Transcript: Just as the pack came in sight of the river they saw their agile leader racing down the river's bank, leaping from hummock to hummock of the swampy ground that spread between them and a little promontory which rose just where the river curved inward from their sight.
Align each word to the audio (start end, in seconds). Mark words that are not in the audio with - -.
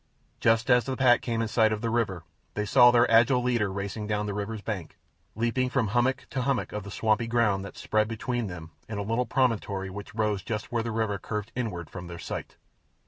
Just 0.39 0.71
as 0.71 0.85
the 0.85 0.97
pack 0.97 1.21
came 1.21 1.43
in 1.43 1.47
sight 1.47 1.71
of 1.71 1.81
the 1.81 1.91
river 1.91 2.23
they 2.55 2.65
saw 2.65 2.89
their 2.89 3.05
agile 3.11 3.43
leader 3.43 3.71
racing 3.71 4.07
down 4.07 4.25
the 4.25 4.33
river's 4.33 4.63
bank, 4.63 4.97
leaping 5.35 5.69
from 5.69 5.89
hummock 5.89 6.25
to 6.31 6.41
hummock 6.41 6.71
of 6.73 6.81
the 6.81 6.89
swampy 6.89 7.27
ground 7.27 7.63
that 7.63 7.77
spread 7.77 8.07
between 8.07 8.47
them 8.47 8.71
and 8.89 8.99
a 8.99 9.03
little 9.03 9.27
promontory 9.27 9.91
which 9.91 10.15
rose 10.15 10.41
just 10.41 10.71
where 10.71 10.81
the 10.81 10.89
river 10.89 11.19
curved 11.19 11.51
inward 11.55 11.87
from 11.87 12.07
their 12.07 12.17
sight. 12.17 12.55